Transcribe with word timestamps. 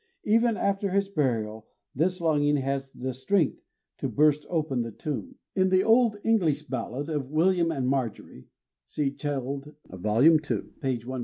Even 0.23 0.57
after 0.57 0.89
his 0.89 1.09
burial, 1.09 1.67
this 1.93 2.19
longing 2.19 2.57
has 2.57 2.91
the 2.91 3.13
strength 3.13 3.61
to 3.99 4.09
burst 4.09 4.47
open 4.49 4.81
the 4.81 4.89
tomb. 4.91 5.35
In 5.55 5.69
the 5.69 5.83
old 5.83 6.17
English 6.23 6.63
ballad 6.63 7.07
of 7.07 7.29
"William 7.29 7.71
and 7.71 7.87
Marjorie" 7.87 8.47
(see 8.87 9.11
Child: 9.11 9.75
vol. 9.93 10.23
ii. 10.23 10.39
p. 10.81 11.03